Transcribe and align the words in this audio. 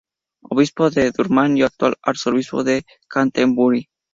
Obispo 0.41 0.89
de 0.89 1.11
Durham 1.11 1.57
y 1.57 1.61
actual 1.61 1.93
arzobispo 2.01 2.63
de 2.63 2.85
Canterbury. 3.07 3.87